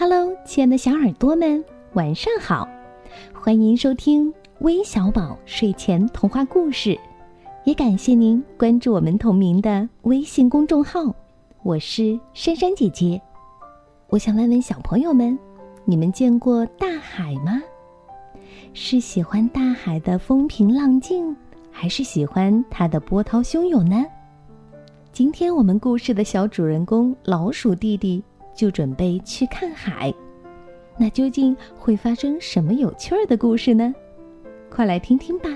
[0.00, 2.68] Hello，亲爱的小耳朵们，晚上好！
[3.34, 6.96] 欢迎收听微小宝睡前童话故事，
[7.64, 11.12] 也感谢您关注我们同名的微信公众号。
[11.64, 13.20] 我是珊珊姐姐。
[14.06, 15.36] 我想问问小朋友们，
[15.84, 17.60] 你们见过大海吗？
[18.74, 21.36] 是喜欢大海的风平浪静，
[21.72, 24.06] 还是喜欢它的波涛汹涌呢？
[25.12, 28.22] 今天我们故事的小主人公老鼠弟弟。
[28.58, 30.12] 就准备去看海，
[30.98, 33.94] 那究竟会发生什么有趣儿的故事呢？
[34.68, 35.48] 快来听听吧。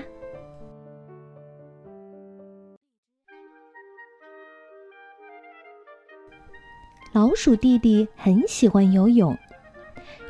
[7.11, 9.37] 老鼠弟弟很喜欢游泳，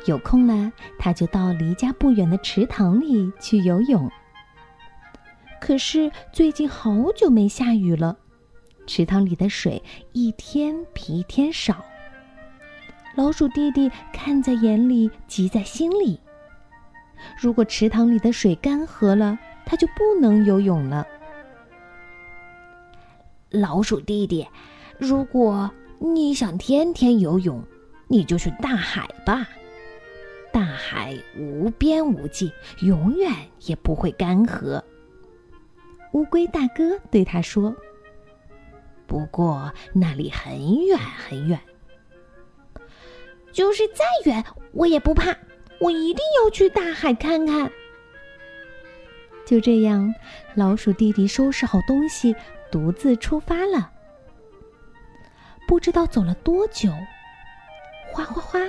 [0.06, 4.10] 有空了他就到离家不远的池塘里去游泳。
[5.60, 8.18] 可是最近好久没下雨了，
[8.84, 9.80] 池塘里的水
[10.12, 11.84] 一天比一天少。
[13.16, 16.18] 老鼠弟弟看在眼里，急在心里。
[17.38, 21.06] 如果池塘里的水干涸了，他就不能游泳了。
[23.50, 24.46] 老鼠弟弟，
[24.98, 27.62] 如果你想天天游泳，
[28.08, 29.46] 你就去大海吧。
[30.52, 33.32] 大海无边无际，永远
[33.66, 34.82] 也不会干涸。
[36.12, 37.74] 乌龟大哥对他说
[39.06, 41.58] ：“不过那里很远很远。”
[43.54, 45.34] 就是再远，我也不怕。
[45.80, 47.70] 我一定要去大海看看。
[49.46, 50.12] 就这样，
[50.54, 52.34] 老鼠弟弟收拾好东西，
[52.70, 53.92] 独自出发了。
[55.68, 56.90] 不知道走了多久，
[58.10, 58.60] 哗哗哗！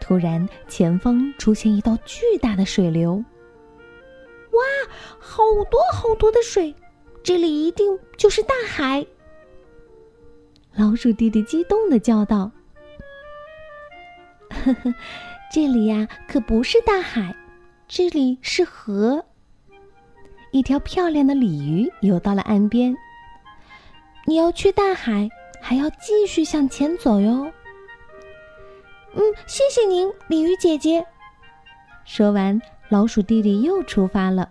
[0.00, 3.24] 突然，前方出现一道巨大的水流。
[4.50, 4.62] 哇，
[5.18, 6.74] 好多好多的水！
[7.22, 9.06] 这里一定就是大海！
[10.74, 12.50] 老鼠弟弟激动的叫道。
[14.64, 14.94] 呵呵，
[15.52, 17.34] 这里呀可不是大海，
[17.86, 19.24] 这里是河。
[20.52, 22.96] 一条漂亮的鲤鱼游到了岸边。
[24.24, 25.28] 你要去大海，
[25.60, 27.52] 还要继续向前走哟。
[29.14, 31.04] 嗯，谢谢您，鲤鱼姐姐。
[32.06, 34.50] 说完，老鼠弟弟又出发了。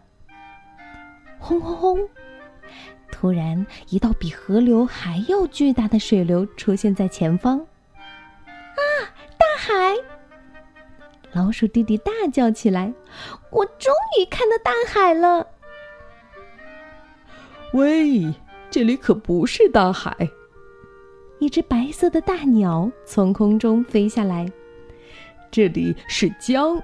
[1.40, 2.10] 轰轰轰！
[3.12, 7.60] 突然，一道比河流还要巨大的水流出现在前方。
[7.60, 8.82] 啊，
[9.38, 9.96] 大海！
[11.34, 12.94] 老鼠弟弟大叫起来
[13.52, 15.48] ：“我终于看到大海了！”
[17.74, 18.34] 喂，
[18.70, 20.16] 这里可不是大海！
[21.40, 24.52] 一只白色的大鸟从空中飞下来。
[25.50, 26.82] 这里是江，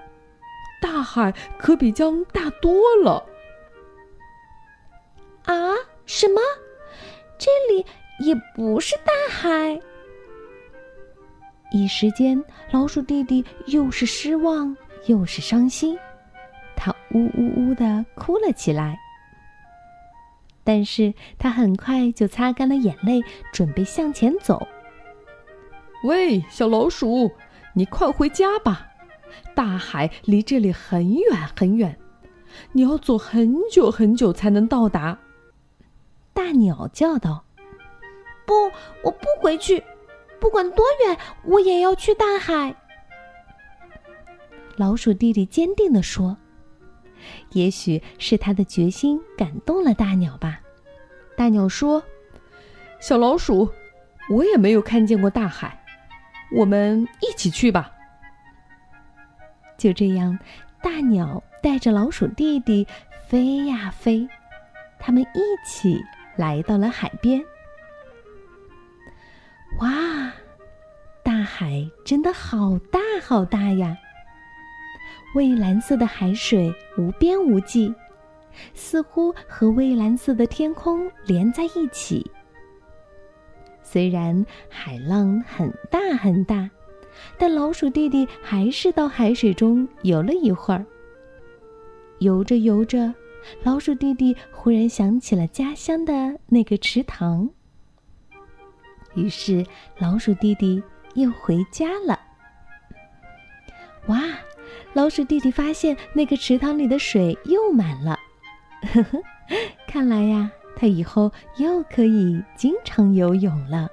[0.82, 2.74] 大海可比江大多
[3.04, 3.24] 了。
[5.46, 5.76] 啊？
[6.08, 6.42] 什么？
[7.38, 7.86] 这里
[8.20, 9.80] 也不是大海？
[11.72, 14.76] 一时间，老鼠弟弟又是失望
[15.06, 15.98] 又是伤心，
[16.76, 18.98] 他呜呜呜的哭了起来。
[20.64, 23.22] 但是他很快就擦干了眼泪，
[23.54, 24.68] 准备向前走。
[26.04, 27.32] 喂，小老鼠，
[27.74, 28.88] 你快回家吧！
[29.56, 32.00] 大海离这里很远很远，
[32.72, 35.20] 你要走很久很久才能到达。
[36.34, 37.44] 大鸟叫道
[38.46, 38.54] ：“不，
[39.04, 39.84] 我不回去。”
[40.40, 42.76] 不管多远，我也要去大海。
[44.76, 46.38] 老鼠弟弟坚定地说
[47.52, 50.62] ：“也许是他的决心感动了大鸟吧。”
[51.36, 52.02] 大鸟说
[53.00, 53.70] ：“小老鼠，
[54.30, 55.84] 我也没有看见过大海，
[56.54, 57.92] 我们一起去吧。”
[59.78, 60.38] 就这样，
[60.82, 62.88] 大鸟带着老鼠弟弟
[63.28, 64.28] 飞呀飞，
[64.98, 66.02] 他们一起
[66.38, 67.44] 来到了海边。
[69.78, 70.34] 哇，
[71.24, 73.96] 大海真的好大好大呀！
[75.36, 77.94] 蔚蓝色的海水无边无际，
[78.74, 82.30] 似乎和蔚蓝色的天空连在一起。
[83.84, 86.70] 虽然海浪很大很大，
[87.38, 90.86] 但老鼠弟弟还是到海水中游了一会儿。
[92.18, 93.14] 游着游着，
[93.64, 97.50] 老鼠弟弟忽然想起了家乡的那个池塘。
[99.20, 99.66] 于是，
[99.98, 100.82] 老鼠弟弟
[101.16, 102.20] 又回家了。
[104.08, 104.20] 哇！
[104.94, 108.18] 老鼠弟弟发现那个池塘里的水又满了，
[108.94, 109.20] 呵呵，
[109.88, 113.88] 看来呀，他以后又可以经常游泳了。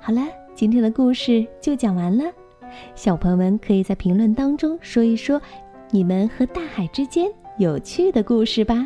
[0.00, 0.20] 好了，
[0.54, 2.24] 今天的故事就讲完了。
[2.96, 5.40] 小朋友们可以在评论当中说一说。
[5.94, 8.84] 你们和大海之间有趣的故事吧。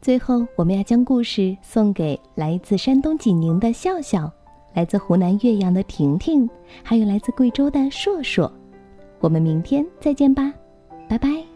[0.00, 4.30] 最后，我们要将故事送给来自山东济宁的笑笑，
[4.74, 6.48] 来自湖南岳阳的婷婷，
[6.84, 8.50] 还有来自贵州的硕硕。
[9.18, 10.54] 我们明天再见吧，
[11.08, 11.51] 拜拜。